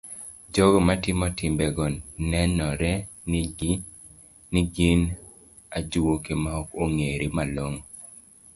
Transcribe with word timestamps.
Jogo 0.53 0.79
matimo 0.87 1.25
timbego 1.37 1.85
nenore 2.29 2.91
ni 4.55 4.61
gin 4.75 4.99
ajuoke 5.77 6.33
maok 6.43 6.67
ong'ere 6.83 7.27
malong'o. 7.35 7.81